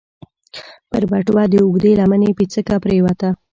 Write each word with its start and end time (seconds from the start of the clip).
پر 0.89 1.03
بټوه 1.11 1.43
د 1.49 1.53
اوږدې 1.63 1.91
لمنې 1.99 2.29
پيڅکه 2.37 2.75
پرېوته. 2.83 3.29